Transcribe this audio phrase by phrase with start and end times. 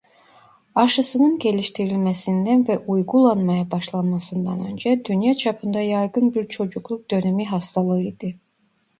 [0.75, 8.27] Aşısının geliştirilmesinden ve uygulanmaya başlanmasından önce dünya çapında yaygın bir çocukluk-dönemi hastalığıydı.